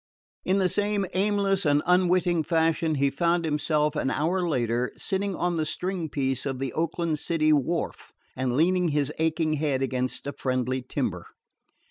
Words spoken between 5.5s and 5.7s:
the